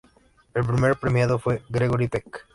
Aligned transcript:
El 0.55 0.65
primer 0.65 0.95
premiado 0.95 1.37
fue 1.37 1.61
Gregory 1.69 2.07
Peck. 2.07 2.47